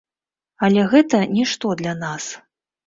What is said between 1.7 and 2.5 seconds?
для нас.